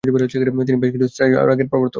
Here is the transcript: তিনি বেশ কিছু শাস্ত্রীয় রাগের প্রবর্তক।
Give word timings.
তিনি 0.03 0.79
বেশ 0.81 0.91
কিছু 0.91 1.07
শাস্ত্রীয় 1.07 1.47
রাগের 1.47 1.67
প্রবর্তক। 1.67 1.89